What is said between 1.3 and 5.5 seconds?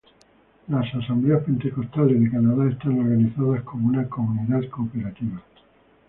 Pentecostales de Canadá están organizadas como una "comunidad cooperativa".